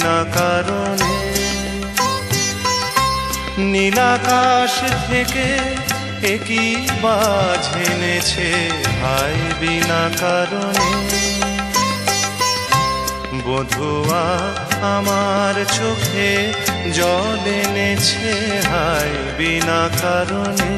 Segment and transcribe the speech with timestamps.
[0.00, 1.14] বিনা কারণে।
[3.58, 4.74] নীলাকাশ
[5.08, 5.48] থেকে
[6.34, 6.70] একই
[7.02, 8.50] বাজ এনেছে,
[9.00, 10.90] হায় বিনা কারণে।
[13.44, 14.26] বধুয়া
[14.96, 16.30] আমার চোখে
[16.92, 18.32] জল এনেছে,
[18.70, 20.72] হায় বিনা কারণে।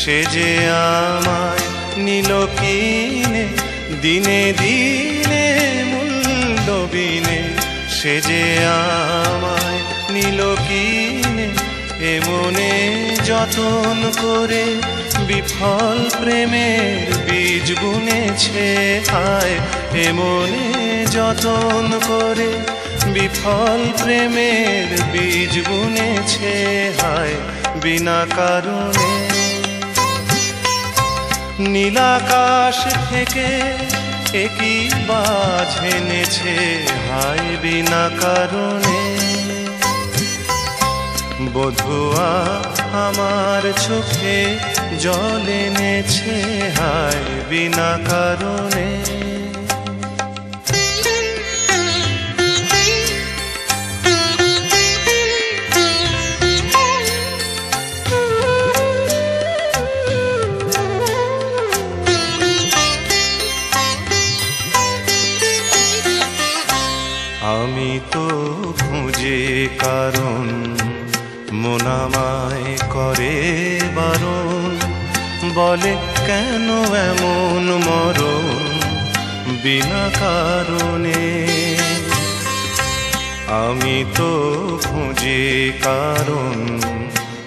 [0.00, 0.50] সে যে
[1.16, 1.64] আমায়
[2.06, 3.44] নিল কিনে,
[4.02, 5.46] দিনে দিনে
[5.92, 7.40] মূল্যবিনে,
[7.96, 8.42] সে যে
[8.74, 9.80] আমায়
[10.14, 11.48] নিল কিনে
[12.14, 12.74] এমনে
[13.30, 14.64] যতন করে
[15.28, 18.68] বিফল প্রেমের বীজ বুনেছে
[19.10, 19.56] হায়
[20.06, 20.66] এমনে
[21.16, 22.50] যতন করে
[23.14, 26.54] বিফল প্রেমের বীজ বুনেছে
[26.98, 27.36] হায়,
[27.82, 29.09] বিনা কারণে
[31.68, 32.78] নীলাকাশ
[33.10, 33.48] থেকে
[34.44, 36.56] একই বাজ এনেছে,
[37.08, 39.00] হায় বিনা কারণে।
[41.54, 42.32] বধুয়া
[43.06, 44.38] আমার চোখে
[45.00, 46.36] জল এনেছে,
[46.78, 49.19] হায় বিনা কারণে।
[70.12, 70.76] কারণ
[71.52, 74.76] মনামায় করে বারণ।
[75.54, 78.78] বলে কেন এমন মরণ?
[79.62, 81.36] বিনা কারণে।
[83.48, 84.30] আমি তো
[84.82, 86.80] খুঁজে কারণ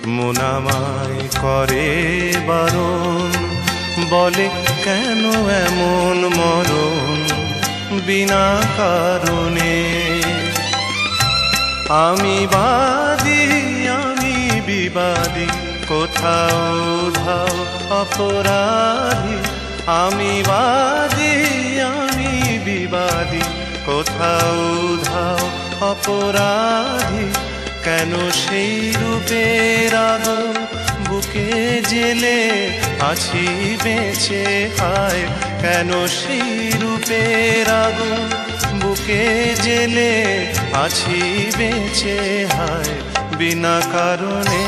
[0.07, 3.31] মনামায় করে বারণ।
[4.09, 4.50] বলে
[4.84, 7.23] কেন এমন মরণ?
[8.00, 10.22] বিনা কারণে।
[11.93, 13.41] আমি বাদী,
[13.87, 15.47] আমি বিবাদী,
[15.87, 17.55] কোথাও ধাও
[18.01, 19.37] অপরাধী।
[19.85, 21.33] আমি বাদী,
[21.81, 23.41] আমি বিবাদী,
[23.85, 25.49] কোথাও ধাও
[25.91, 27.25] অপরাধী।
[27.83, 30.55] কেন সেই রূপের আগুন
[31.09, 32.39] বুকে জেলে
[33.11, 35.23] আছি, বেঁচে হায়
[35.61, 38.53] কেন সেই রূপের আগুন
[38.83, 40.13] বুকে জেলে
[40.73, 41.19] আছি
[41.57, 42.94] বেঁচে হায়
[43.38, 44.66] বিনা কারণে।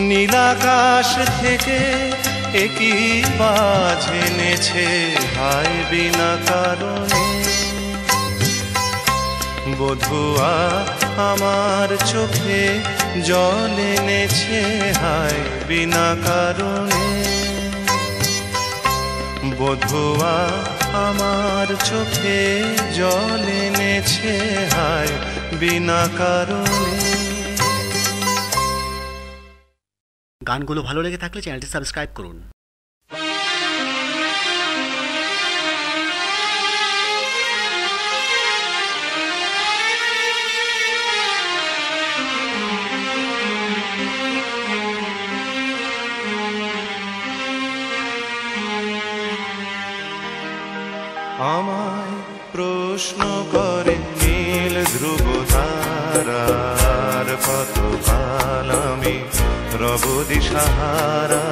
[0.00, 1.10] নীলাকাশ
[1.40, 1.80] থেকে
[2.64, 4.88] একই বাজ এনেছে
[5.36, 7.24] হায় বিনা কারণে।
[9.78, 10.54] বধুয়া
[11.30, 12.62] আমার চোখে
[13.24, 14.60] জল এনেছে
[15.02, 17.04] হায় বিনা কারণে।
[19.58, 20.36] বধুয়া
[20.94, 22.40] আমার চোখে
[22.98, 24.34] জল এনেছে
[24.74, 25.12] হায়
[25.60, 27.02] বিনা কারণে।
[30.48, 32.36] গানগুলো ভালো লেগে থাকলে চ্যানেলটি সাবস্ক্রাইব করুন।
[51.56, 52.16] আমায়
[52.52, 53.20] প্রশ্ন
[53.52, 55.26] করে নীল ধ্রুব
[57.46, 57.76] কত
[58.06, 59.16] কাল আমি?
[59.80, 61.44] রব দিশাহারা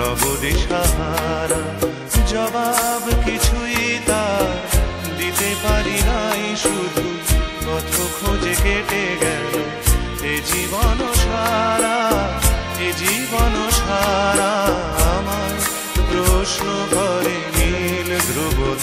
[0.00, 1.62] রব দিশাহারা,
[2.28, 4.50] জবাব কিছুই তার
[5.18, 7.04] দিতে পারি নাই শুধু
[7.66, 9.54] কত খোঁজে কেটে গেল।
[10.32, 11.98] এ জীবন সারা,
[12.78, 14.52] এ জীবন সারা
[15.14, 15.52] আমার
[16.10, 17.19] প্রশ্ন করে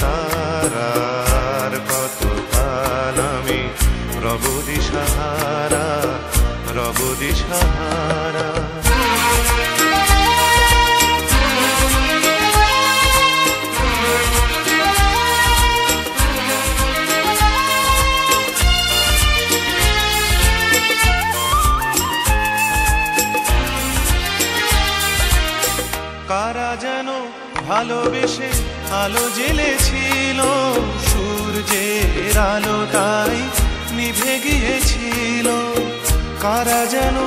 [0.02, 3.62] তারার কত কাল আমি?
[4.24, 5.86] রব দিশাহারা
[6.76, 8.48] রব দিশাহারা।
[27.68, 28.57] ভালোবেসে
[29.02, 30.40] আলো জ্বেলেছিল
[31.10, 33.38] সূর্যের আলো তাই
[33.98, 35.48] নিভে গিয়েছিল।
[36.44, 37.18] কারা যেন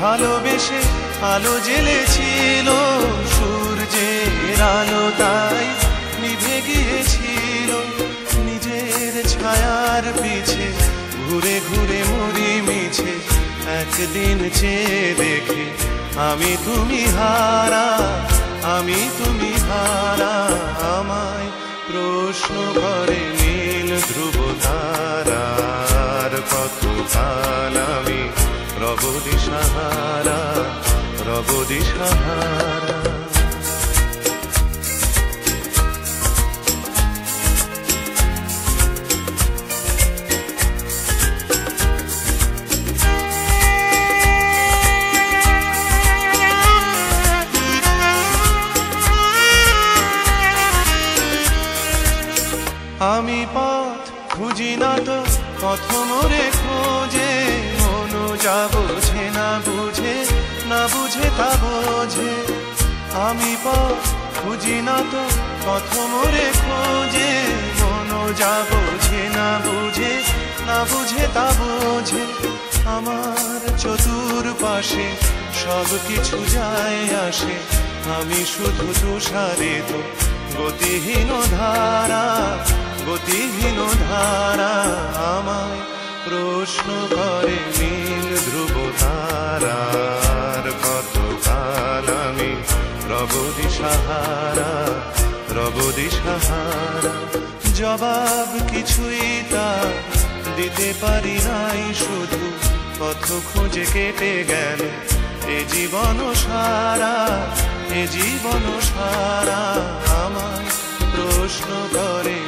[0.00, 0.80] ভালোবেসে
[1.32, 2.68] আলো জ্বেলেছিল
[3.34, 5.66] সূর্যের আলো তাই
[6.22, 7.70] নিভে গিয়েছিল।
[8.46, 10.66] নিজের ছায়ার পিছে
[11.24, 13.12] ঘুরে ঘুরে মরি মিছে,
[13.80, 15.64] একদিন চেয়ে দেখে
[16.28, 17.86] আমি তুমি হারা।
[18.62, 20.34] আমি তুমি হারা,
[20.96, 21.48] আমায়
[21.86, 26.82] প্রশ্ন করে নীল ধ্রুব তারার কত
[27.16, 28.28] আমি?
[28.80, 30.40] রবদি সাহারা
[31.26, 32.99] রবদি সাহারা।
[55.70, 57.30] পথ মোরে খোঁজে
[57.80, 60.14] মনো যা বোঝে, না বুঝে
[60.70, 62.32] না বুঝে তা বোঝে।
[63.26, 64.00] আমি পথ
[64.38, 65.22] খুঁজি না তো
[65.64, 67.30] পথ মোরে খোঁজে
[67.80, 70.12] মনো যা বোঝে, না বুঝে
[70.68, 72.24] না বুঝে তা বোঝে।
[72.96, 75.06] আমার চতুর পাশে
[75.62, 77.54] সব কিছু যায় আসে,
[78.16, 79.98] আমি শুধু তুষারে তো
[80.56, 82.26] গতিহীন ধারা।
[83.10, 84.74] গতিহীন ধারা
[85.34, 85.80] আমায়
[86.26, 91.14] প্রশ্ন করে নীল ধ্রুব তারার কত
[91.46, 92.52] কাল আমি
[93.10, 94.72] রবদি সাহারা
[95.56, 97.14] রবদি সাহারা।
[97.78, 99.68] জবাব কিছুই তা
[100.56, 102.42] দিতে পারি নাই, শুধু
[102.98, 104.80] পথ খুঁজে কেটে গেল
[105.56, 107.16] এ জীবন সারা,
[107.98, 109.62] এ জীবন সারা।
[110.22, 110.68] আমায়
[111.14, 112.38] প্রশ্ন করে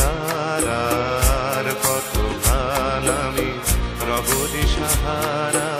[0.00, 3.48] তারার কত কাল আমি
[4.74, 5.70] সাহারা।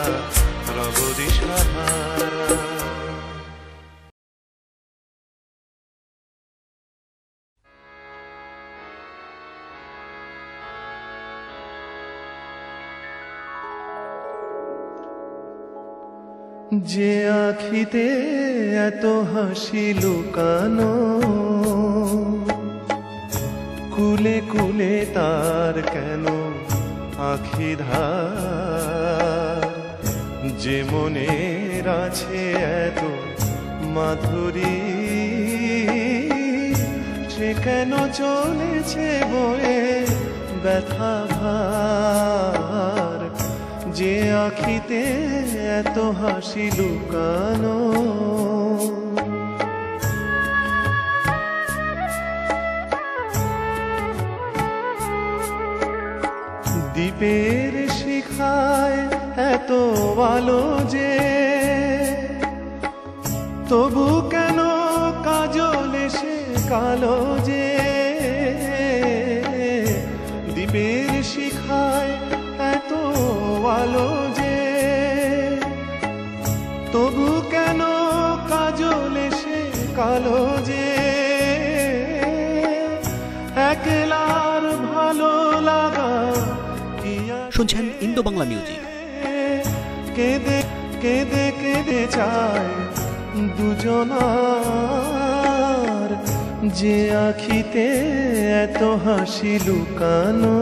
[16.91, 17.13] যে
[17.47, 18.05] আখিতে
[18.87, 20.91] এত হাসি লুকানো
[24.01, 26.25] কুলে কুলে তার কেন
[27.17, 29.61] আখি ধার?
[30.59, 32.51] যে মনের আছে
[32.85, 33.01] এত
[33.81, 34.79] মাধুরী,
[37.29, 40.05] সে কেন চলেছে বয়ে
[40.63, 43.19] ব্যথা ভার?
[43.93, 45.03] যে আখিতে
[45.79, 47.77] এত হাসি লুকানো
[57.21, 59.01] দ্বীপের শিখায়
[59.53, 59.71] এত
[60.33, 61.13] আলো যে।
[63.69, 64.59] তবু কেন
[65.27, 66.37] কাজল এসে
[66.69, 67.67] কালো যে?
[70.53, 72.13] দ্বীপের শিখায়
[72.73, 72.91] এত
[73.79, 74.57] আলো যে।
[76.93, 77.81] তবু কেন
[78.49, 79.59] কাজল এসে
[79.95, 80.80] কালো যে?
[87.61, 88.81] শুনছেন ইন্দো বাংলা মিউজিক
[90.15, 90.57] কেঁদে
[91.01, 92.67] কেঁদে কেঁদে চায়
[93.57, 94.91] দুজনার।
[96.79, 97.87] যে আখিতে
[98.63, 100.57] এত হাসি লুকানো।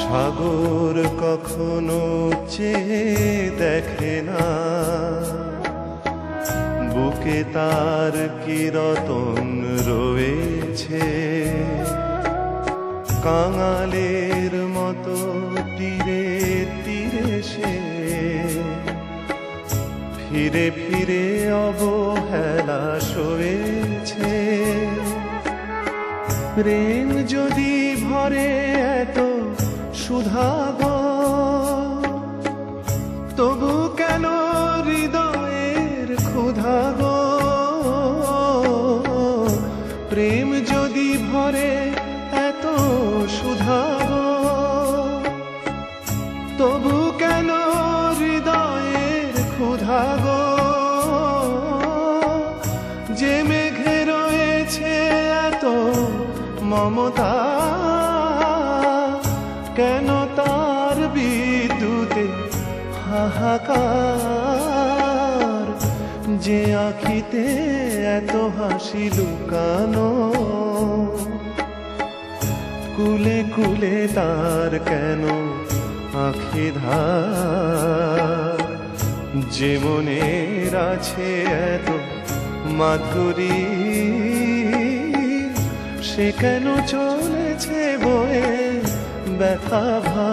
[0.00, 2.02] সাগর কখনো
[2.52, 3.02] চেয়ে
[3.60, 4.44] দেখে না।
[7.24, 8.14] বুকে তার
[8.44, 9.46] কি রতন
[9.88, 11.04] রয়েছে।
[13.24, 15.16] কাঙালের মতো
[15.76, 16.24] তীরে
[16.84, 17.74] তীরে সে।
[20.20, 21.24] ফিরে ফিরে
[21.66, 24.34] অবহেলা সয়েছে।
[26.54, 28.50] প্রেম যদি ভরে
[29.00, 29.18] এত
[29.94, 30.80] সুধাগ
[33.36, 33.83] তবু
[59.76, 60.54] কেন তা
[63.10, 65.94] হাহাকার?
[66.38, 67.44] যে আখিতে
[68.16, 70.32] এত হাসি লুকানো,
[72.96, 75.52] কুলে কুলে তার কেন
[76.14, 78.76] আখি ধার?
[79.50, 81.90] যে মনের আছে এত
[82.64, 83.83] মাধুরী
[86.14, 88.50] সে কেন চলেছে বয়ে
[89.38, 90.30] ব্যথা ভা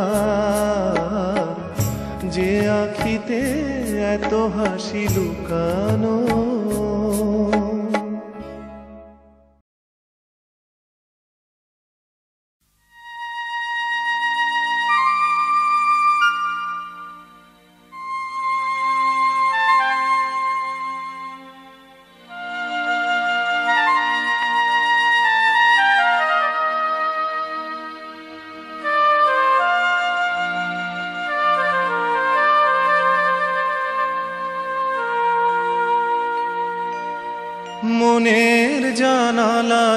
[2.34, 3.42] যে আখিতে
[4.14, 6.18] এত হাসি লুকানো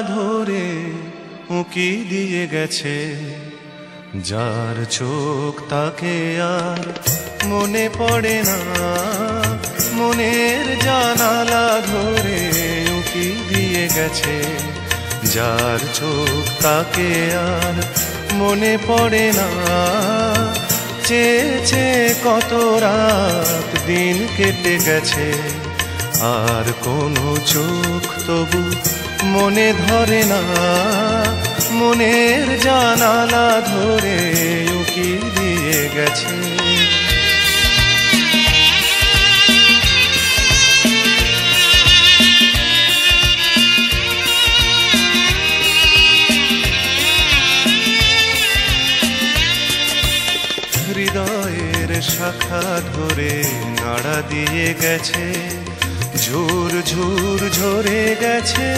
[0.07, 0.65] ধরে
[1.49, 3.15] উকি দিয়ে গেছে।
[4.23, 6.83] যার চোখ তাকে আর
[7.45, 8.59] মনে পড়ে না।
[9.93, 12.39] মনের জানালা ধরে
[12.97, 14.43] উকি দিয়ে গেছে।
[15.23, 17.73] যার চোখ তাকে আর
[18.33, 19.49] মনে পড়ে না।
[21.05, 25.33] চেয়েছে কত রাত দিন কেটে গেছে।
[26.19, 28.63] আর কোনো চোখ তবু
[29.33, 30.41] মনে ধরে না,
[31.79, 34.17] মনের জানালা ধরে
[34.79, 36.33] উকি দিয়ে গেছে।
[50.87, 53.33] হৃদয়ের শাখা ধরে
[53.79, 55.25] নাড়া দিয়ে গেছে
[56.23, 58.69] ঝুর ঝুর ঝরে গেছে।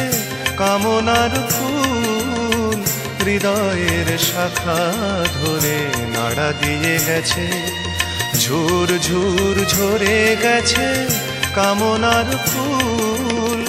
[0.58, 2.80] কামনার ফুল,
[3.26, 4.82] হৃদয়ের শাখা
[5.34, 5.78] ধরে
[6.14, 7.48] নাড়া দিয়ে গেছে।
[8.40, 10.88] ঝুর ঝুর ঝরে গেছে
[11.56, 13.60] কামনার ফুল।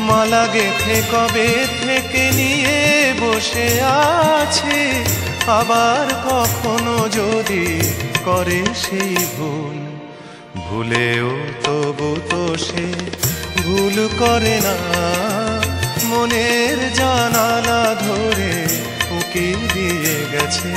[0.00, 1.48] মালা গেথে কবে
[1.80, 2.78] থেকে নিয়ে
[3.20, 5.04] বসে আছে?
[5.46, 7.80] আবার কখনো যদি
[8.24, 9.78] করে সেই ভুল।
[10.56, 11.30] ভুলেও
[11.64, 12.86] তবু তো সে
[13.62, 14.76] ভুল করে না।
[16.10, 18.54] মনের জানালা ধরে
[19.18, 20.72] উকি দিয়ে গেছে।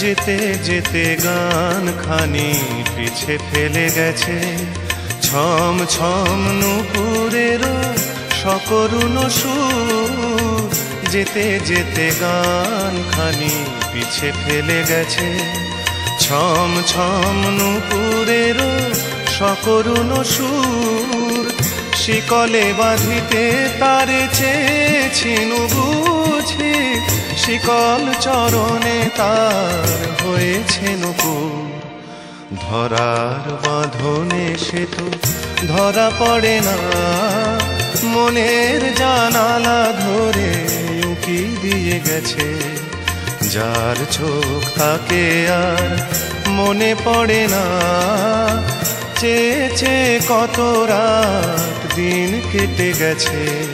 [0.00, 2.50] যেতে যেতে গান খানি
[2.94, 4.38] পিছে ফেলে গেছে।
[5.22, 7.76] ছম ছম নুপুরেরও
[8.40, 10.53] সকরুণ সুর।
[11.14, 13.54] যেতে যেতে গান খানি
[13.90, 15.28] পিছে ফেলে গেছে।
[16.24, 18.72] ছম ছম নুপুরেরও
[19.36, 21.44] সকরুণ সুর,
[22.00, 23.42] শিকলে বাঁধিতে
[23.80, 26.76] তারে চেয়েছিনু বুঝি,
[27.42, 29.88] শিকল চরণে তার
[30.22, 31.52] হয়েছে নুপুর
[32.64, 35.06] ধরার বাঁধনে সে তো
[35.70, 36.76] ধরা পড়ে না,
[38.12, 40.50] মনের জানালা ধরে
[41.24, 42.54] উকি দিয়ে গেছে।
[43.48, 45.98] যার চোখ তাকে আর
[46.48, 47.64] মনে পড়ে না।
[49.18, 53.66] চেয়েছে কত রাত, দিন কেটে গেছে।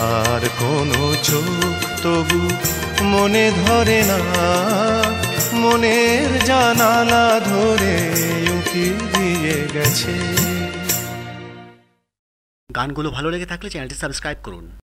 [0.00, 2.50] আর কোনো চোখ তবু
[3.04, 4.20] মনে ধরে না।
[5.52, 7.96] মনের জানালা ধরে
[8.58, 10.14] উকি দিয়ে গেছে।
[12.76, 14.78] গানগুলো ভালো লেগে থাকলে চ্যানেলটি সাবস্ক্রাইব করুন।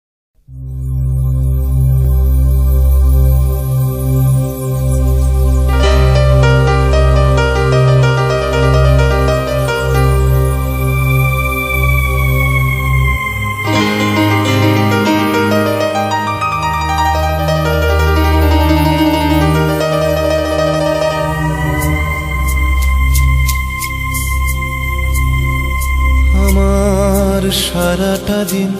[27.91, 28.73] সারাটা দিন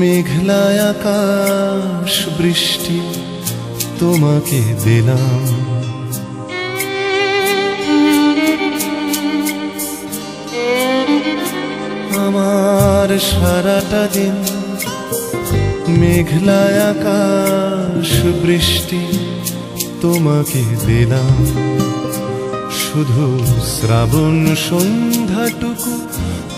[0.00, 2.98] মেঘলা আকাশ বৃষ্টি
[4.00, 5.42] তোমাকে দিলাম।
[12.26, 14.36] আমার সারাটা দিন
[16.00, 18.08] মেঘলা আকাশ
[18.42, 19.02] বৃষ্টি
[20.00, 21.38] তোমাকে দিলাম।
[22.82, 23.24] শুধু
[23.72, 24.36] শ্রাবণ
[24.68, 25.94] সন্ধ্যাটুকু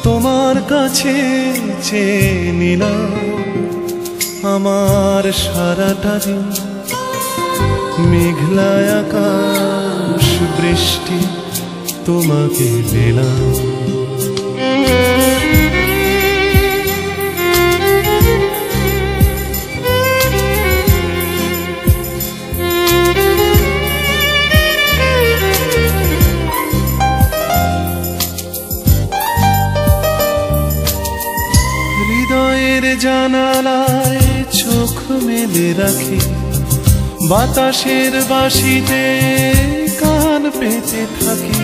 [0.08, 1.14] তোমার কাছে
[1.82, 3.12] চেয়ে নিলাম
[4.54, 6.46] আমার সারাটা দিন।
[8.10, 10.24] মেঘলায় আকাশ
[10.56, 11.20] বৃষ্টি
[12.06, 13.67] তোমাকে দিলাম
[33.00, 36.20] জানালায় চোখ মেলে রাখি।
[37.28, 39.02] বাতাসের বাঁশিতে
[40.00, 41.60] কান পেতে থাকি।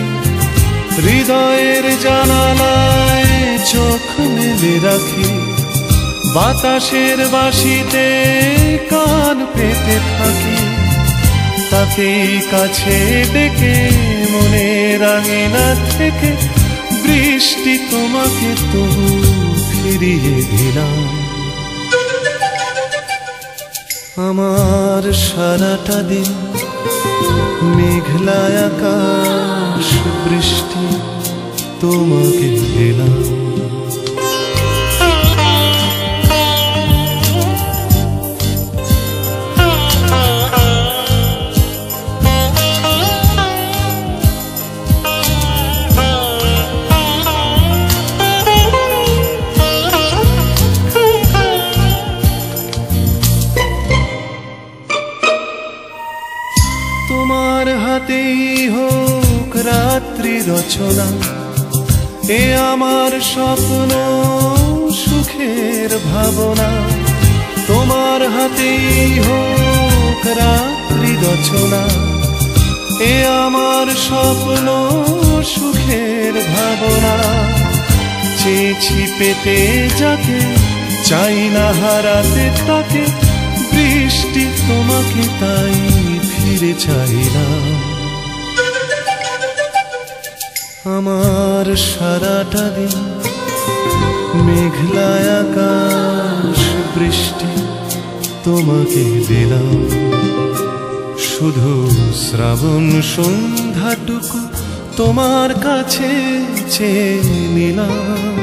[0.97, 5.29] হৃদয়ের জানালায় চোখ মেলে রাখি।
[6.33, 8.07] বাতাসের বাঁশিতে
[8.89, 10.57] কান পেতে থাকি।
[11.69, 13.75] তাকেই কাছে ডেকে
[14.31, 16.29] মনে রাঙিনা থেকে
[17.03, 19.07] বৃষ্টি তোমাকে তবু
[19.71, 21.04] ফিরিয়ে দিলাম।
[24.17, 26.31] আমার সারাটা দিন
[27.75, 29.85] মেঘলায় আকাশ
[30.23, 30.85] বৃষ্টি
[31.81, 33.34] তোমাকে দিলাম
[60.47, 61.07] রচনা।
[62.33, 63.91] এ আমার স্বপ্ন
[64.91, 66.69] সুখের ভাবনা।
[67.67, 71.87] তোমার হাতেই হোক রাত্রি রচনা।
[73.03, 74.67] এ আমার স্বপ্ন
[75.45, 77.15] সুখের ভাবনা।
[78.43, 80.39] চেয়েছি পেতে যাকে,
[81.05, 83.05] চাই না হারাতে তাকে,
[83.71, 85.73] বৃষ্টি তোমাকে তাই
[86.19, 87.74] ফিরে চাইলাম
[90.93, 92.97] আমার সারাটা দিন
[94.45, 96.59] মেঘলায় আকাশ,
[96.95, 97.51] বৃষ্টি
[98.43, 99.77] তোমাকে দিলাম।
[101.17, 101.71] শুধু
[102.13, 104.39] শ্রাবণ সন্ধ্যাটুকু
[104.97, 106.11] তোমার কাছে
[106.69, 107.19] চেয়ে
[107.55, 108.35] নিলাম।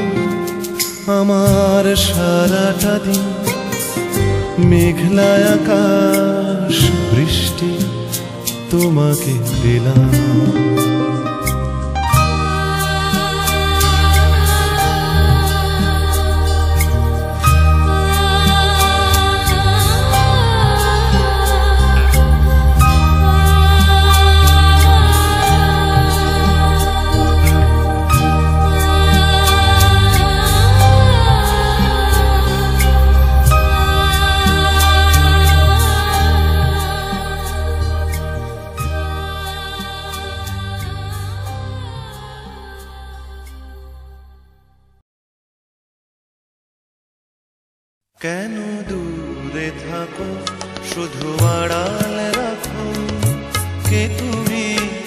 [1.20, 3.26] আমার সারাটা দিন
[4.70, 6.74] মেঘলায় আকাশ,
[7.10, 7.72] বৃষ্টি
[8.70, 10.10] তোমাকে দিলাম।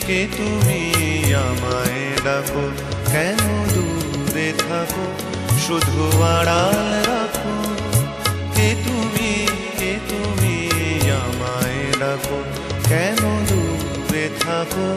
[0.05, 0.81] তুমি কে তুমি
[1.47, 2.63] আমায় ডাকো,
[3.11, 3.41] কেন
[3.73, 5.05] দূরে থাকো?
[5.65, 6.03] শুধু
[6.35, 6.75] আড়াল
[7.09, 7.55] রাখো।
[8.55, 9.31] কে তুমি
[9.79, 10.55] কে তুমি
[11.23, 12.37] আমায় ডাকো,
[12.89, 14.87] কেন দূরে থাকো?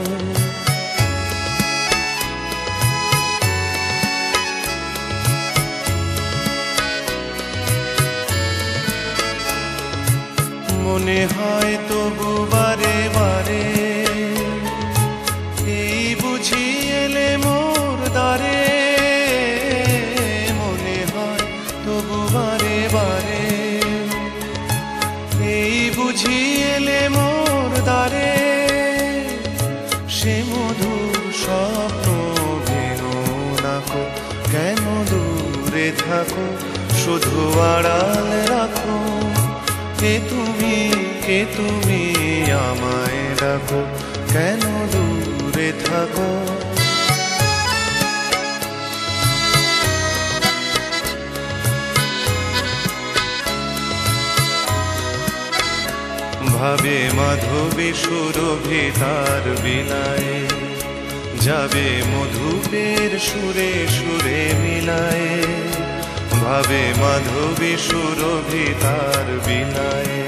[10.84, 13.62] মনে হয় তবু বারে বারে
[35.92, 36.46] থাকো,
[36.96, 38.98] শুধু আড়াল রাখো।
[39.98, 40.74] কে তুমি
[41.26, 42.02] কে তুমি
[42.52, 43.80] আমায় ডাকো?
[44.32, 46.30] কেন দূরে থাকো?
[56.58, 60.57] ভাবে মাধবী সুরভিতার বিলায়
[61.48, 65.36] যাবে মধুপের সুরে সুরে মিলায়ে,
[66.30, 70.24] ভাবে মাধবী সুরভি তার বিনায়ে।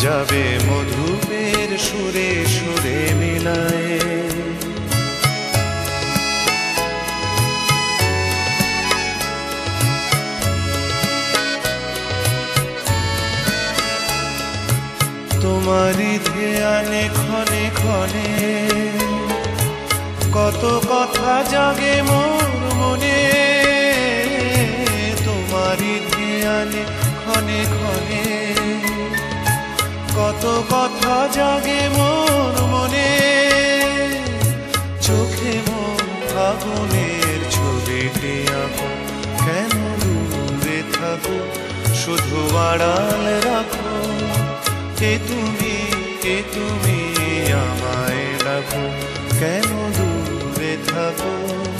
[0.00, 3.98] যাবে মধুপের সুরে সুরে মিলায়ে।
[15.40, 18.87] তোমারি ধ্যানে ক্ষণে ক্ষণে
[20.36, 23.18] কত কথা জাগে মোর মনে।
[25.24, 26.82] তোমারই ধ্যানে
[27.20, 28.24] ক্ষণে ক্ষণে
[30.18, 33.10] কত কথা জাগে মোর মনে।
[35.06, 38.88] চোখে মন ভাবনের ছবিটি আঁকো,
[39.44, 41.36] কেন দূরে থাকো,
[42.00, 42.38] শুধু
[42.68, 43.90] আড়াল রাখো।
[44.98, 45.74] কে তুমি
[46.22, 46.98] কে তুমি
[47.64, 48.84] আমায় রাখো
[49.40, 50.07] কেন দূর
[50.86, 51.77] Cover.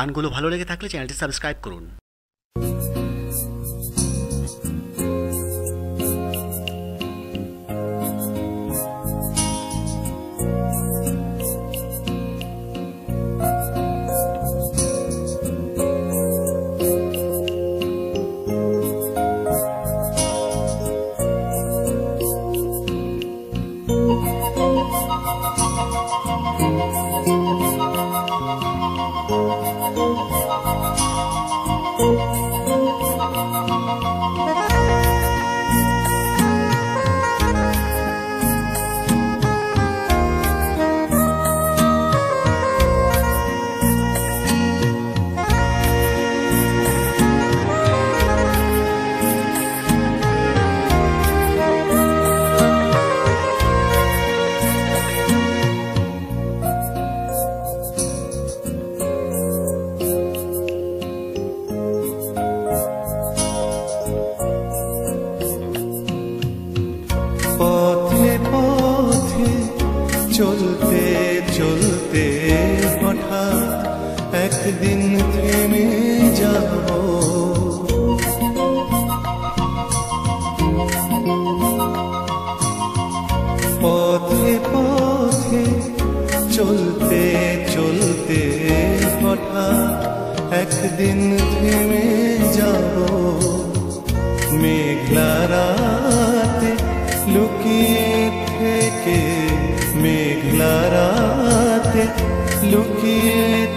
[0.00, 1.84] গানগুলো ভালো লেগে থাকলে চ্যানেলটি সাবস্ক্রাইব করুন।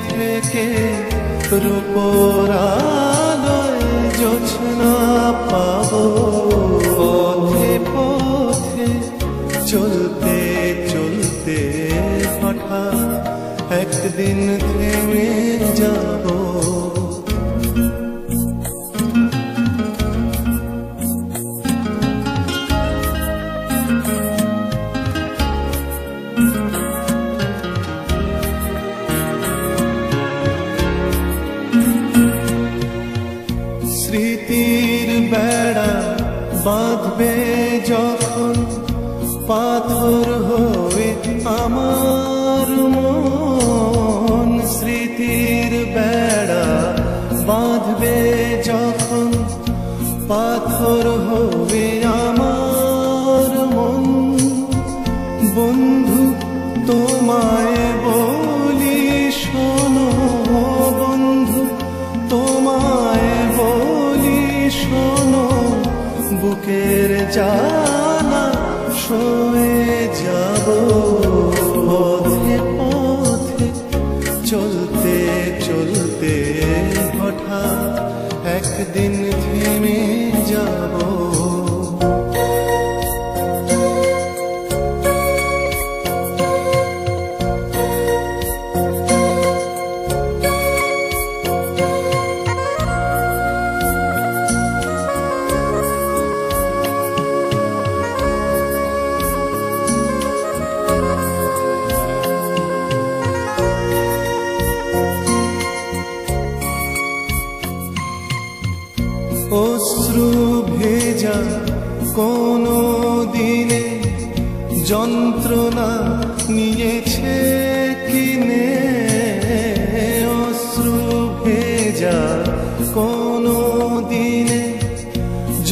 [0.06, 0.66] থেকে
[1.64, 2.66] রূপরা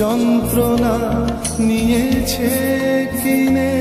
[0.01, 0.95] যন্ত্রণা
[1.67, 2.51] নিয়েছে
[3.19, 3.80] কিনে।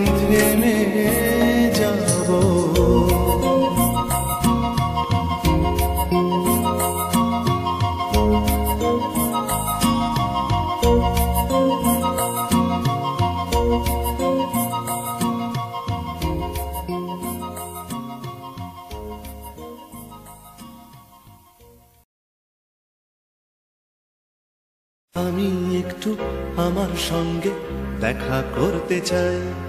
[29.11, 29.17] করতে
[29.51, 29.61] চাই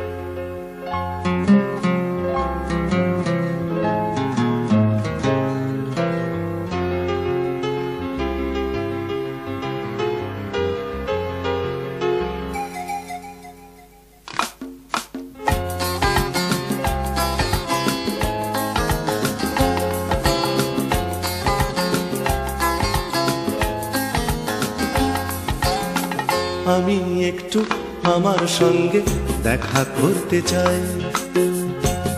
[26.74, 26.96] আমি
[27.28, 27.60] একটু
[28.02, 29.00] আমার সঙ্গে
[29.42, 30.80] দেখা করতে চাই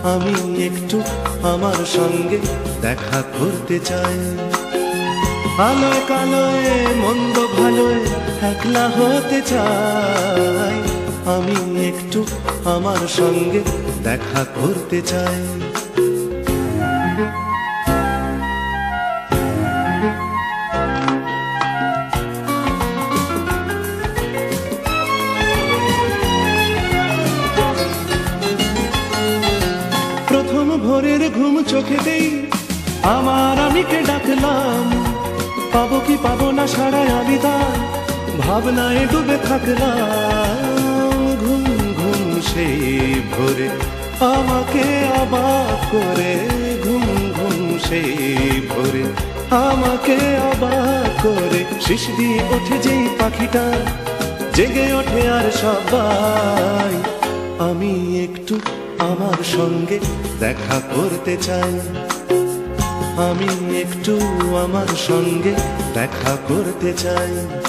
[0.02, 1.02] আমি একটু
[1.42, 2.38] আমার সঙ্গে
[2.82, 4.14] দেখা করতে চাই।
[5.58, 8.00] আলোয় কালোয়, মন্দ ভালোয়
[8.42, 10.76] একলা হতে চাই।
[11.26, 12.24] আমি একটু
[12.64, 13.60] আমার সঙ্গে
[14.02, 15.63] দেখা করতে চাই।
[31.74, 32.26] ঘুম চোখেতেই
[33.16, 34.86] আমার আমিকে ডাকলাম।
[35.72, 37.76] পাবো কি পাবো না সারায় আমি তার
[38.42, 41.64] ভাবনায় ডুবে থাকলাম। ঘুম
[41.98, 42.78] ঘুম সেই
[43.32, 43.68] ভোরে
[44.32, 44.84] আমাকে
[45.22, 46.32] অবাক করে।
[46.84, 47.06] ঘুম
[47.36, 48.14] ঘুম সেই
[48.70, 49.04] ভোরে
[49.68, 50.16] আমাকে
[50.52, 53.64] অবাক করে। শিশ দিয়ে ওঠে যেই পাখিটা,
[54.56, 56.92] জেগে ওঠে আর সবাই।
[57.68, 57.92] আমি
[58.26, 58.54] একটু
[59.10, 59.98] আমার সঙ্গে
[60.40, 61.80] দেখা করতে চাই।
[63.18, 64.18] আমি একটু
[64.56, 65.54] আমার সঙ্গে
[65.94, 67.63] দেখা করতে চাই।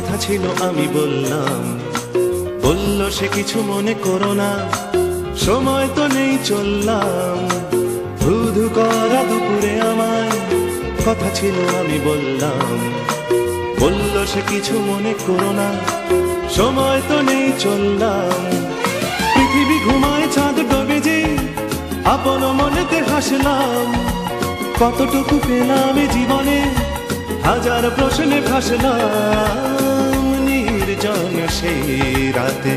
[0.00, 1.60] কথা ছিল, আমি বললাম,
[2.64, 4.50] বলল সে কিছু মনে করো না,
[5.46, 7.36] সময় তো নেই চললাম।
[8.20, 10.36] ধুধু করা দুপুরে আমায়
[11.04, 12.74] কথা ছিল, আমি বললাম,
[13.80, 15.68] বলল সে কিছু মনে করো না,
[16.56, 18.40] সময় তো নেই চললাম।
[19.32, 21.18] পৃথিবী ঘুমায়, চাঁদ ডোবে যে
[22.14, 23.86] আপন মনেতে হাসলাম।
[24.80, 26.58] কতটুকু পেলাম জীবনে,
[27.48, 29.89] হাজার প্রশ্নে ভাসলাম
[31.00, 32.72] নির্জন সেই রাতে।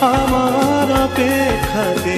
[0.00, 2.16] আমার অপেক্ষাতে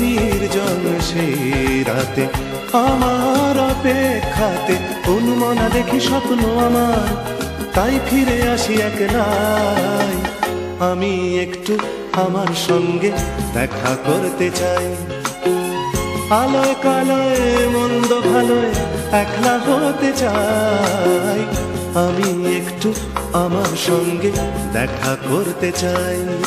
[0.00, 2.24] নির্জন সেই রাতে।
[2.72, 4.74] আমার অপেক্ষাতে
[5.10, 7.08] অনুমনা দেখি স্বপ্ন আমার।
[7.74, 10.16] তাই ফিরে আসি একলাই
[10.90, 11.78] আমি একটু
[12.12, 13.10] আমার সঙ্গে
[13.54, 14.86] দেখা করতে চাই।
[16.30, 18.72] আলোয় কালোয়, মন্দ ভালোয়
[19.12, 21.40] একলা হতে চাই।
[21.94, 22.94] আমি একটু
[23.34, 24.30] আমার সঙ্গে
[24.72, 26.41] দেখা করতে চাই।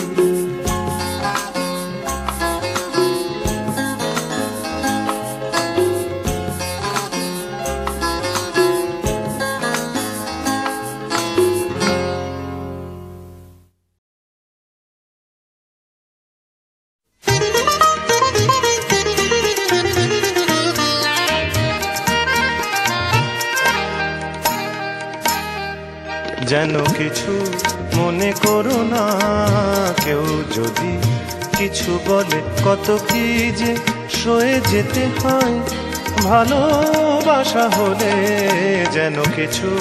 [39.46, 39.72] কিছু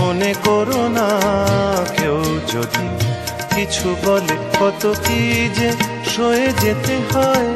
[0.00, 1.08] মনে করো না,
[1.96, 2.18] কেউ
[2.54, 2.86] যদি
[3.54, 5.20] কিছু বলে, কত কি
[5.58, 5.70] যে
[6.12, 7.48] সয়ে যেতে হয়।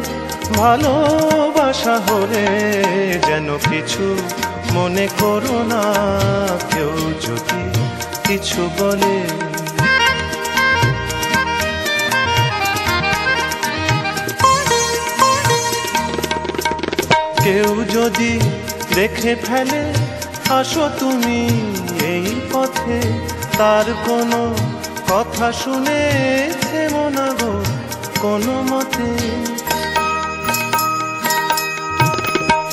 [0.59, 2.47] ভালোবাসা হলে
[3.29, 4.05] যেন কিছু
[4.77, 5.83] মনে করো না,
[6.73, 6.93] কেউ
[7.27, 7.63] যদি
[8.27, 9.15] কিছু বলে।
[17.45, 18.33] কেউ যদি
[18.97, 19.83] দেখে ফেলে
[20.51, 21.49] আসো তুমি
[22.05, 23.01] এই পথে,
[23.59, 24.55] তার কোনো
[25.11, 26.01] কথা শুনে
[26.71, 27.05] থেমো
[27.41, 27.53] গো,
[28.21, 29.09] কোনো মতে।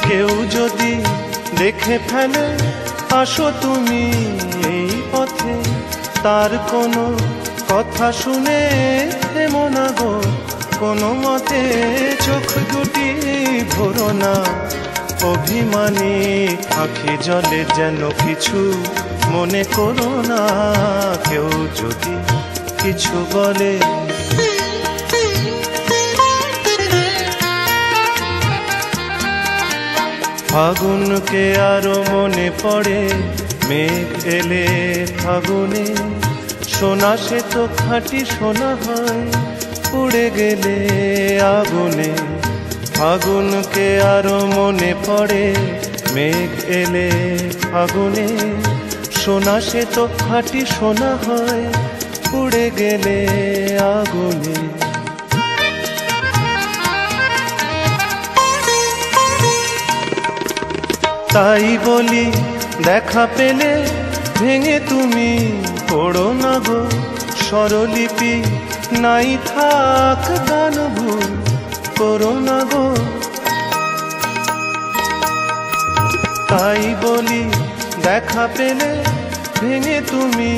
[0.07, 1.03] কেউ যদি
[1.57, 2.47] দেখে ফেলে,
[3.15, 4.03] আসো তুমি
[4.67, 5.55] এই পথে,
[6.23, 7.17] তার কোনো
[7.69, 8.61] কথা শুনে
[9.33, 9.65] থেমো
[9.99, 10.13] গো,
[10.79, 11.61] কোনো মতে
[12.25, 13.07] চোখ দুটি
[13.71, 14.33] ভরো না।
[15.23, 16.15] অভিমানী
[16.83, 18.59] আখি জলে যেন কিছু
[19.33, 20.43] মনে করো না,
[21.29, 21.49] কেউ
[21.79, 22.15] যদি
[22.81, 23.73] কিছু বলে।
[30.51, 31.43] ফাগুনকে
[31.73, 33.01] আরও মনে পড়ে,
[33.69, 34.65] মেঘ এলে
[35.21, 35.85] ফাগুনে।
[36.73, 39.23] সোনা সে তো খাঁটি সোনা হয়,
[39.99, 40.77] উড়ে গেলে
[41.57, 42.11] আগুনে।
[43.01, 45.45] ফাগুনকে আরও মনে পড়ে,
[46.15, 47.09] মেঘ এলে
[47.61, 48.27] ফাগুনে
[49.21, 51.65] সোনা সে তো খাঁটি সোনা হয়,
[52.39, 53.17] উড়ে গেলে
[53.95, 54.57] আগুনে।
[61.35, 62.25] তাই বলি,
[62.87, 63.71] দেখা পেলে
[64.39, 65.31] ভেঙে তুমি
[65.89, 66.81] পড়ো না গো,
[67.45, 68.35] স্বরলিপি
[69.03, 71.40] নাই থাক গান ভুল
[72.01, 72.85] করো না গো।
[76.49, 77.43] তাই বলি,
[78.03, 78.91] দেখা পেলে
[79.59, 80.51] ভেঙে তুমি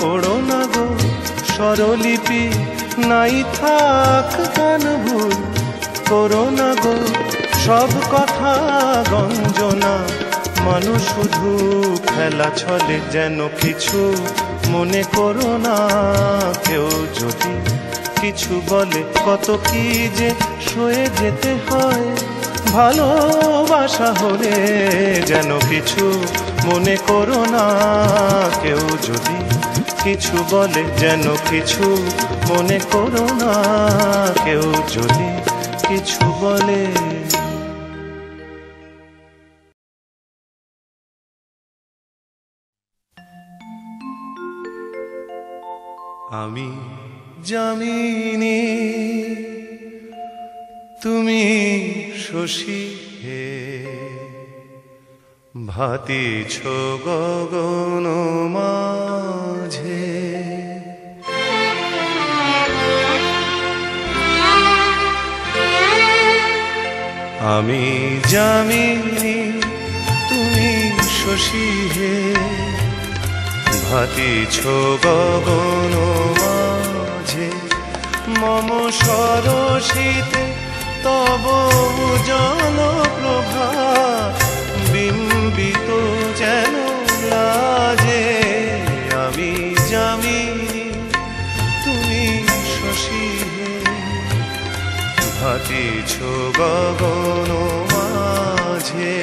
[0.00, 0.86] পড়ো না গো।
[1.52, 2.44] স্বরলিপি
[3.10, 5.32] নাই থাক গান ভুল,
[6.08, 6.96] করো না গো।
[7.64, 8.52] সব কথা
[9.12, 9.94] গঞ্জনা,
[10.64, 11.50] মানুষ শুধু
[12.06, 14.00] খেলা ছলে যেন কিছু
[14.68, 15.76] মনে করো না
[16.68, 16.88] কেউ
[17.20, 17.54] যদি।
[18.20, 19.84] কিছু বলে কত কি
[20.18, 20.28] যে
[20.68, 22.06] সয়ে যেতে হয়।
[22.76, 24.54] ভালোবাসা হলে
[25.30, 26.04] যেন কিছু
[26.66, 27.66] মনে করো না,
[28.62, 29.38] কেউ যদি
[30.04, 31.84] কিছু বলে যেন কিছু
[32.50, 33.54] মনে করো না,
[34.44, 34.64] কেউ
[34.96, 35.28] যদি
[35.88, 36.82] কিছু বলে।
[46.42, 46.68] আমি
[47.44, 48.60] জামিনী
[51.02, 51.42] তুমি
[52.18, 53.60] শশী হে।
[55.66, 56.60] ভাতিছ
[57.04, 58.06] গগন
[58.52, 60.20] মাঝে।
[67.40, 69.52] আমি জামিনী
[70.28, 72.34] তুমি শশী হে।
[73.90, 74.66] ভাতিছ
[75.06, 76.39] গগন
[77.30, 77.50] মাঝে
[78.40, 78.68] মম
[79.00, 80.44] সরসিতে
[81.04, 81.44] তব
[82.28, 82.78] জল
[83.16, 83.68] প্রভা।
[84.92, 85.88] বিম্বিত
[86.40, 86.74] যেন
[87.30, 88.24] লাজে
[89.24, 89.52] আমি
[89.90, 90.86] জামিনী
[91.84, 92.24] তুমি
[92.74, 93.26] শশী
[95.38, 96.12] ভাতিছ
[96.58, 97.50] গগন
[97.92, 99.14] মাঝে।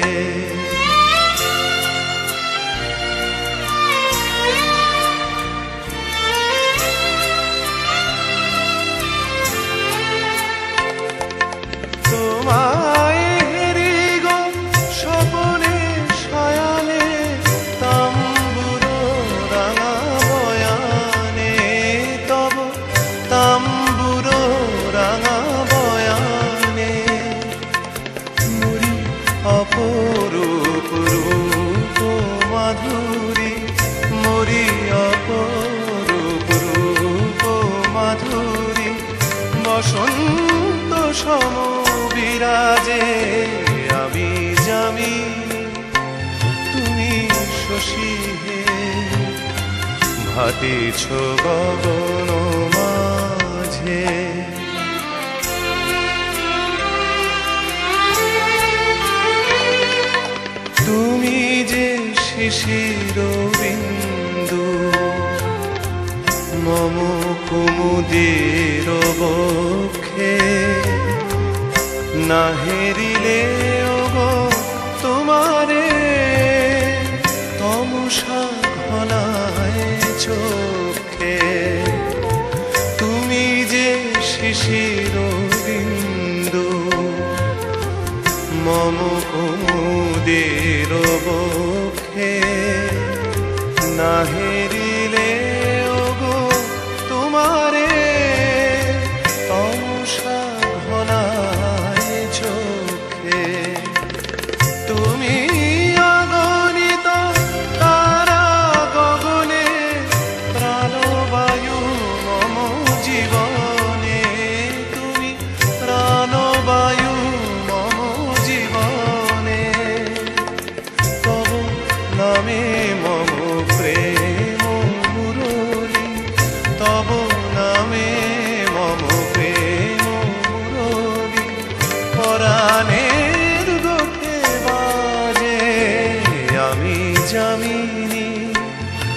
[137.32, 138.28] যামিনী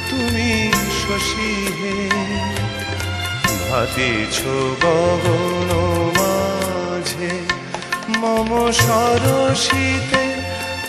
[0.10, 0.52] তুমি
[1.00, 1.98] শশী হে।
[3.70, 4.38] ভাতিছ
[4.84, 5.70] গগন
[6.18, 7.34] মাঝে,
[8.20, 10.26] মম সরসীতে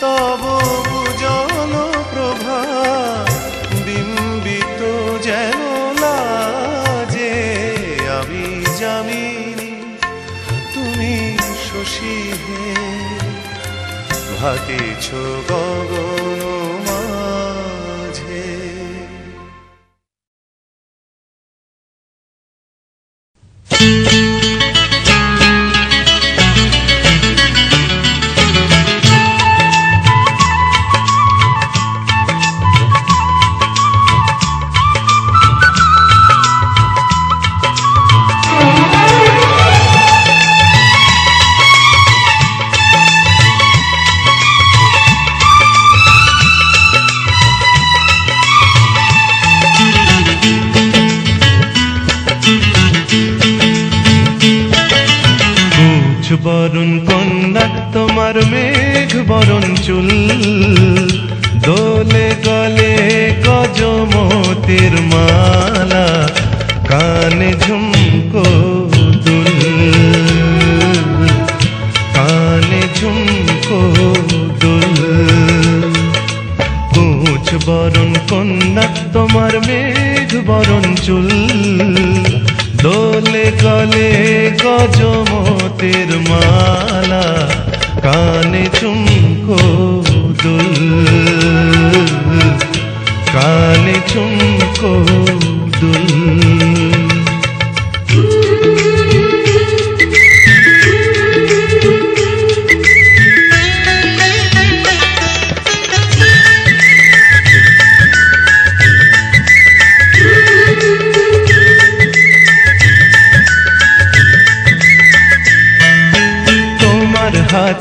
[0.01, 0.41] তব
[0.87, 1.71] পূজন
[2.11, 2.61] প্রভা,
[3.85, 4.81] বিম্বিত
[5.23, 5.59] যেন
[6.01, 7.35] লাজে।
[8.19, 8.45] আমি
[8.79, 9.73] জামিনী,
[10.73, 11.13] তুমি
[11.67, 12.65] শশী হে।
[14.37, 15.05] ভাতিছ
[15.49, 16.22] গগন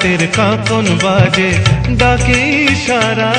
[0.02, 1.50] তোমার হাতের কাকন বাজে,
[1.98, 2.38] ডাকে
[2.72, 3.32] ইশারা।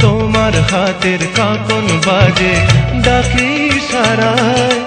[0.00, 2.54] তোমার হাতের কাকন বাজে,
[3.04, 3.46] ডাকে
[3.76, 4.78] ইশারায়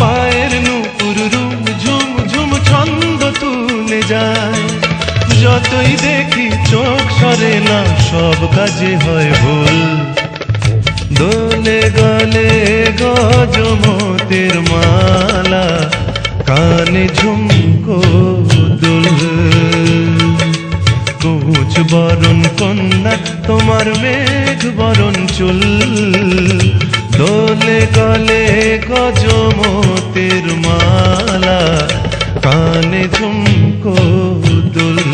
[0.00, 4.62] পায়ের নুপুর রুম ঝুম ঝুম ছন্দ তুলে যায়।
[5.42, 7.78] যতই দেখি চোখ সরে না,
[8.10, 9.78] সব কাজে হয় ভুল।
[11.18, 12.50] দোলে গলে
[13.00, 15.66] গজমতের মালা
[16.50, 17.98] কানে ঝুমকো
[18.82, 19.06] দুল
[21.22, 23.14] কুচ বরণ কন্যা
[23.46, 25.60] তোমার মেঘ বরণ চুল
[27.18, 28.42] দোলে গলে
[28.88, 31.60] গজমতের মালা
[32.44, 33.96] কানে ঝুমকো
[34.74, 35.09] দুল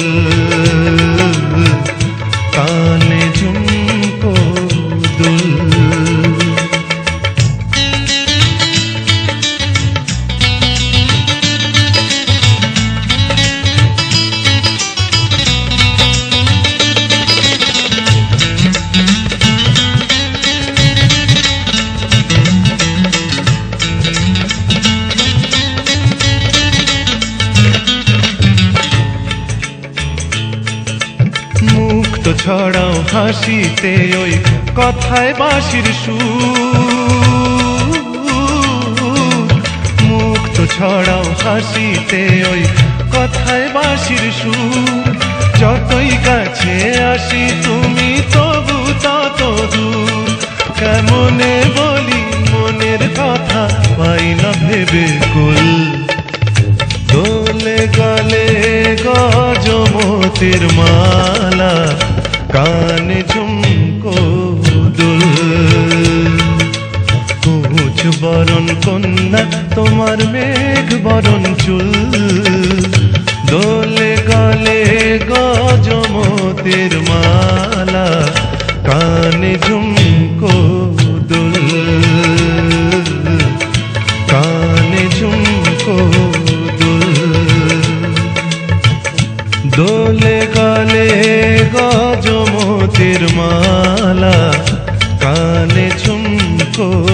[35.07, 37.91] কথায় বাঁশির সুর।
[40.03, 42.63] মুক্ত ছড়াও হাসিতে ওই
[43.13, 45.15] কথায় বাঁশির সুর।
[45.61, 46.75] যতই কাছে
[47.15, 49.41] আসি তুমি তবু তত
[49.75, 50.27] দূর।
[50.79, 53.63] কেমনে বলি মনের কথা,
[53.99, 55.63] পাই না ভেবে কুল।
[57.13, 58.47] দোলে গলে
[59.05, 61.75] গজমতির মালা,
[62.53, 63.86] কানে ঝুমকো
[68.37, 71.93] বরণ কন্যা, তোমার মেঘ বরণ চুল।
[73.51, 74.81] দোলে গলে
[75.29, 78.09] গজমতির মালা,
[78.87, 80.55] কানে ঝুমকো
[81.29, 81.55] দুল।
[84.31, 85.99] কানে ঝুমকো
[86.79, 87.05] দুল।
[89.77, 91.09] দোলে গলে
[91.75, 94.53] গজমতির মালা,
[95.21, 97.06] কানে ঝুমকো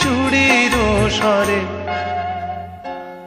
[0.00, 0.74] চুড়ির
[1.10, 1.62] স্বরে।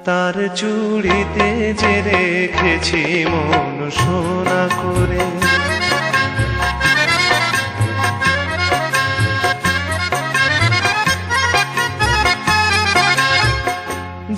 [0.06, 5.26] তার চুড়িতে যে রেখেছি মন সোনা করে।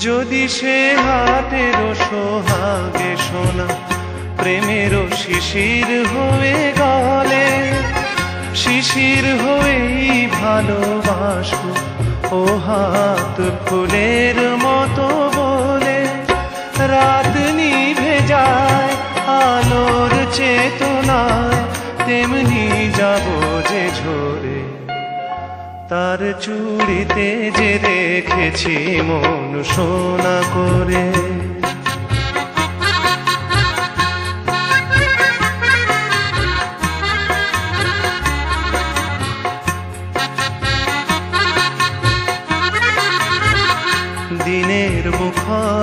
[0.05, 3.67] যদি সে হাতের সোহাগে সোনা,
[4.37, 7.47] প্রেমেরও শিশির হয়ে গলে।
[8.61, 11.71] শিশির হয়েই ভালোবাসবো
[12.39, 15.07] ও হাত ফুলের মতো
[15.37, 15.99] বলে,
[16.91, 18.91] রাত নিভে যায়,
[19.43, 21.61] আলোর চেতনায়
[22.05, 22.65] তেমনি
[22.99, 23.25] যাব
[23.69, 24.59] যে ঝরে।
[25.89, 28.75] তার চুড়িতে যে রেখেছি
[29.07, 31.05] মন সোনা করে।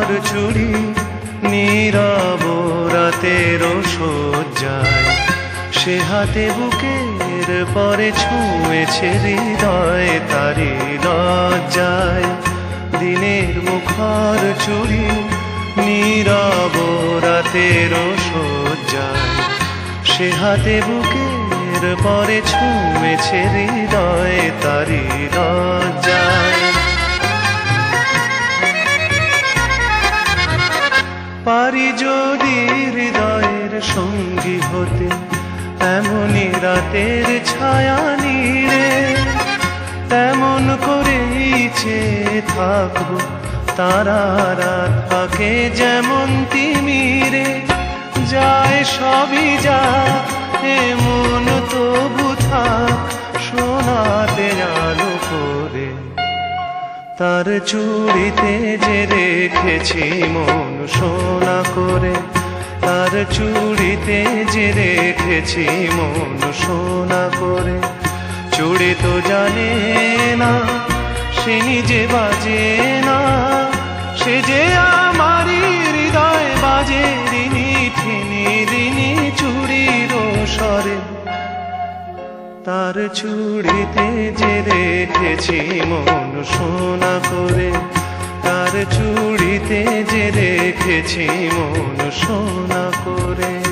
[0.06, 0.72] মুখর চুড়ি
[1.50, 2.44] নীরব
[2.94, 3.62] রাতের
[3.94, 5.06] সজ্জায়
[5.78, 12.26] সে হাতে বুকের পরে ছুঁয়েছে হৃদয় তারি লজ্জায়।
[13.00, 15.06] দিনের মুখর চুড়ি
[15.84, 16.76] নীরব
[17.26, 17.92] রাতের
[18.26, 19.26] সজ্জায়
[20.10, 25.04] সে হাতে বুকের পরে ছুঁয়েছে হৃদয় তারি
[25.34, 26.55] লজ্জায়।
[31.46, 32.56] পারি যদি
[32.94, 35.08] হৃদয়ের সঙ্গী হতে,
[35.96, 38.88] এমনই রাতের ছায়া নিড়ে
[40.10, 43.10] তেমন করেই চেয়ে থাকব
[43.76, 44.22] তারা
[44.60, 47.48] রাত পাকে যেমন তিমিরে
[48.32, 49.82] যায় সবই যা,
[50.80, 52.98] এমন তবু থাক,
[53.46, 55.65] সোনাতে আলো করে
[57.20, 58.52] তার চুড়িতে
[58.84, 60.04] যে রেখেছি
[60.34, 62.14] মন সোনা করে,
[62.84, 64.18] তার চুড়িতে
[64.52, 65.64] যে রেখেছি
[65.96, 67.76] মন সোনা করে।
[68.56, 69.70] চুড়ি তো জানে
[70.42, 70.52] না,
[71.38, 72.64] সে নিজে বাজে
[73.08, 73.18] না,
[74.20, 74.62] সে যে
[75.00, 75.62] আমারই
[75.92, 80.12] হৃদয় বাজে রিনি ঠিনি রিনি চুড়ির
[80.54, 81.15] স্বরে।
[82.66, 84.06] তার চুড়িতে
[84.40, 85.58] যে রেখেছি
[85.90, 87.70] মন সোনা করে
[88.44, 93.65] তার চুড়িতে যে রেখেছি মন সোনা করে।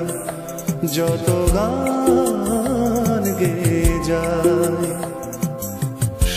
[0.94, 3.54] যত গান গে
[4.04, 4.88] যাই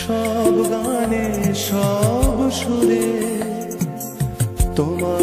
[0.00, 1.26] সব গানে
[1.60, 3.06] সব সুরে
[4.76, 5.19] তোমাকে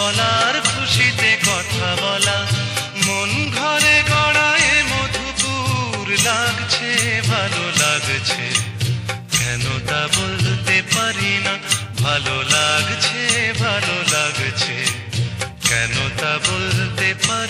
[0.00, 2.38] বলার খুশিতে কথা বলা।
[3.06, 6.90] মন ঘরে গড়ায় মধুপুর লাগছে,
[7.32, 8.44] ভালো লাগছে।
[9.38, 11.54] কেন তা বলতে পারি না,
[12.02, 13.22] ভালো লাগছে
[13.64, 14.76] ভালো লাগছে।
[15.68, 17.49] কেন তা বলতে পারি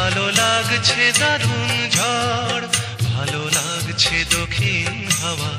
[0.00, 2.64] ভালো লাগছে দারুণ ঝড়,
[3.10, 5.52] ভালো লাগছে দক্ষিণ হাওয়া,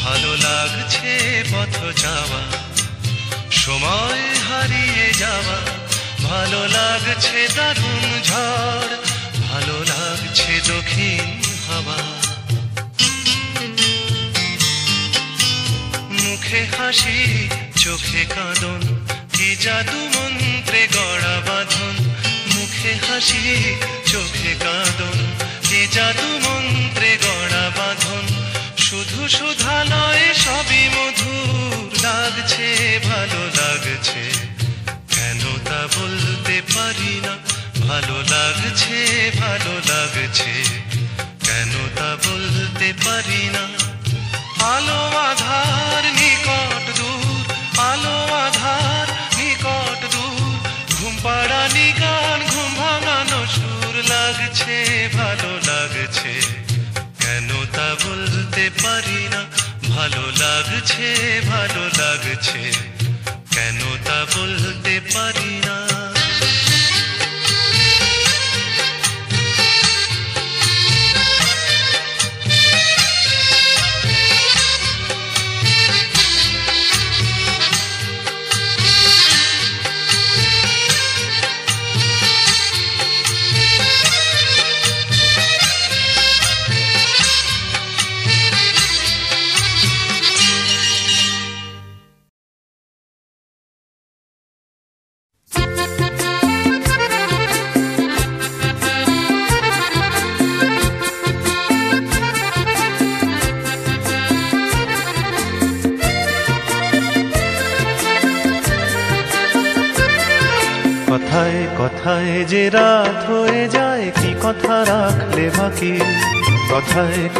[0.00, 1.12] ভালো লাগছে
[1.52, 2.42] পথ যাওয়া,
[3.62, 5.58] সময় হারিয়ে যাওয়া,
[6.28, 8.92] ভালো লাগছে দারুণ ঝড়,
[9.48, 11.28] ভালো লাগছে দক্ষিণ
[11.66, 11.98] হাওয়া।
[16.20, 17.18] মুখে হাসি,
[17.82, 18.82] চোখে কাঁদন,
[19.34, 21.94] কি জাদু মন্ত্রে গড়া বাঁধন
[22.82, 23.42] মুখে হাসি,
[24.10, 25.18] চোখে কাঁদন।
[25.68, 28.24] কি জাদু মন্ত্রে গড়া বাঁধন,
[28.86, 32.66] শুধু সুধা নয়, সবই মধুর লাগছে,
[33.08, 34.22] ভালো লাগছে।
[35.14, 37.34] কেন তা বলতে পারি না,
[37.86, 38.98] ভালো লাগছে
[39.40, 40.52] ভালো লাগছে।
[41.46, 43.64] কেন তা বলতে পারি না,
[44.74, 47.44] আলো আধার নিকট দূর,
[47.90, 49.06] আলো আধার
[51.22, 56.32] পাড়ানি গান ঘুম ভাঙানো সুর লাগছে, ভালো লাগছে।
[57.20, 59.42] কেন তা বলতে পারি না?
[59.96, 61.08] ভালো লাগছে
[61.50, 62.62] ভালো লাগছে।
[63.50, 65.61] কেন তা বলতে পারি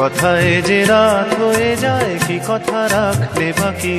[0.03, 3.97] কথায় যে রাত হয়ে যায়, কি কথা রাখলে বাকি?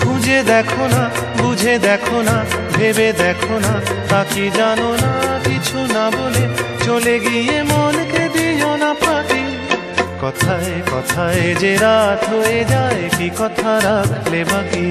[0.00, 1.02] খুঁজে দেখো না,
[1.40, 2.36] বুঝে দেখো না,
[2.76, 3.74] ভেবে দেখো না,
[4.10, 5.10] তা কি জানো না?
[5.46, 6.44] কিছু না বলে
[6.84, 9.44] চলে গিয়ে মনকে দিও না ফাঁকি
[10.22, 14.86] কথায় কথায় যে রাত হয়ে যায়, কি কথা রাখলে বাকি?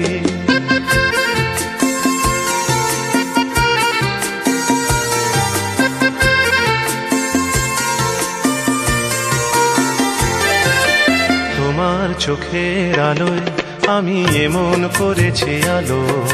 [12.18, 13.40] চোখের আলোয়
[13.86, 16.26] আমি এমন করেছি আলো।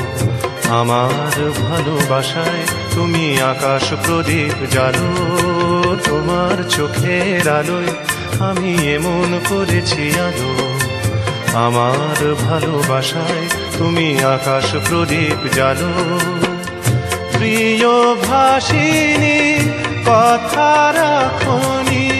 [0.68, 2.64] আমার ভালোবাসায়
[2.94, 5.10] তুমি আকাশ প্রদীপ জালো।
[6.04, 7.92] তোমার চোখের আলোয়
[8.50, 10.50] আমি এমন করেছি আলো।
[11.54, 13.46] আমার ভালোবাসায়
[13.78, 16.18] তুমি আকাশ প্রদীপ জালো।
[17.32, 19.68] প্রিয় ভাসিনী,
[20.06, 22.10] কথা রাখনি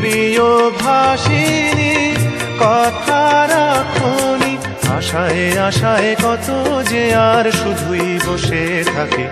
[0.00, 2.23] প্রিয় ভাসিনী
[2.60, 4.52] কথা রাখনি।
[4.96, 6.48] আশায় আশায় কত
[6.90, 9.26] যে আর শুধুই বসে থাকে।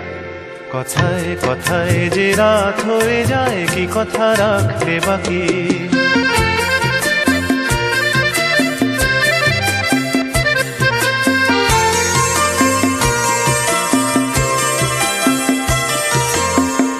[0.73, 5.43] কথায় কথায় যে রাত হয়ে যায়, কি কথা রাখতে বাকি?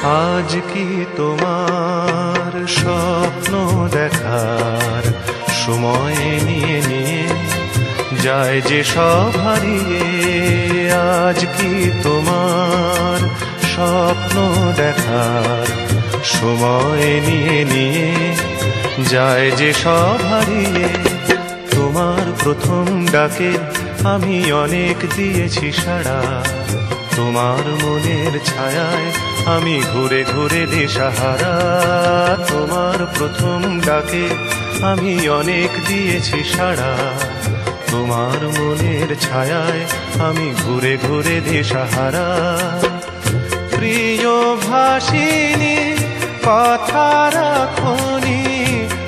[0.03, 3.53] আজ কি তোমার স্বপ্ন
[3.91, 5.03] দেখার
[5.65, 7.23] সময় নিয়ে নিয়ে
[8.21, 10.03] যায় যে সব হারিয়ে,
[10.91, 13.19] আজ কি তোমার
[13.73, 14.35] স্বপ্ন
[14.75, 15.67] দেখার?
[16.23, 18.11] সময় নিয়ে নিয়ে
[19.09, 20.87] যায় যে সব হারিয়ে,
[21.71, 23.51] তোমার প্রথম ডাকে
[24.03, 26.21] আমি অনেক দিয়েছি সাড়া।
[27.15, 29.09] তোমার মনের ছায়ায়
[29.45, 31.53] আমি ঘুরে ঘুরে দিশাহারা।
[32.49, 34.25] তোমার প্রথম ডাকে
[34.83, 36.97] আমি অনেক দিয়েছি সাড়া।
[37.91, 39.81] তোমার মনের ছায়ায়
[40.27, 42.27] আমি ঘুরে ঘুরে দিশাহারা।
[43.75, 45.95] প্রিয় ভাসিনী,
[46.45, 48.41] কথা রাখনি।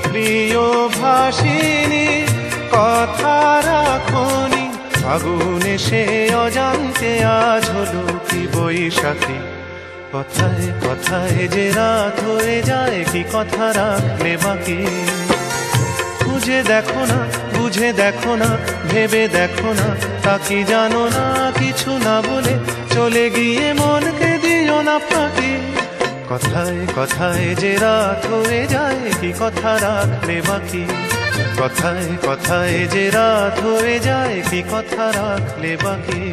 [0.04, 2.26] প্রিয় ভাসিনী,
[2.72, 4.66] কথা রাখনি।
[5.06, 9.40] আগুনে সে অজান্তে আজ হলো কি বৈশাখী।
[10.14, 14.86] কথায় কথায় যে রাত হয়ে যায়, কি কথা রাখলে বাকি?
[16.46, 17.20] খুঁজে দেখো না,
[17.54, 18.50] বুঝে দেখো না,
[18.90, 19.88] ভেবে দেখো না,
[20.24, 21.24] তা কি জানো না,
[21.60, 22.54] কিছু না বলে
[22.94, 25.54] চলে গিয়ে মনকে দিও না ফাঁকি।
[26.30, 30.84] কথায় কথায় যে রাত হয়ে যায়, কি কথা রাখলে বাকি?
[31.62, 36.24] কথায় কথায় যে রাত হয়ে যায়, কি কথা রাখলে বাকি?